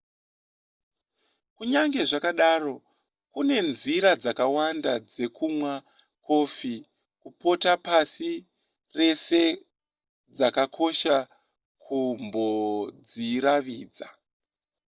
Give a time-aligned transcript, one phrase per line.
[1.55, 2.75] kunyange zvakadaro
[3.33, 5.73] kune nzira dzakawanda dzekumwa
[6.27, 6.75] kofi
[7.21, 8.31] kupota pasi
[8.97, 9.41] rese
[10.35, 11.15] dzakakosha
[11.83, 14.07] kumbodziravidza